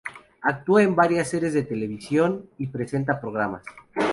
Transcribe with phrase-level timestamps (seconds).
[0.41, 3.63] Actúa en varias series de televisión y presenta programas.